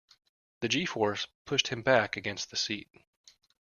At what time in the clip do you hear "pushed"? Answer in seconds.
1.45-1.67